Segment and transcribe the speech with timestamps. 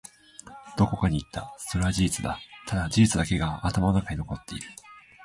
[0.79, 1.53] どこかに行った。
[1.59, 2.39] それは事実だ。
[2.67, 4.67] ただ、事実だけが頭の中に残っている。